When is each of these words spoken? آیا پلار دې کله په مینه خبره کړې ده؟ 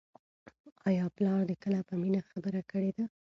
آیا 0.87 1.05
پلار 1.15 1.41
دې 1.49 1.55
کله 1.63 1.79
په 1.87 1.93
مینه 2.01 2.21
خبره 2.29 2.61
کړې 2.71 2.91
ده؟ 2.97 3.05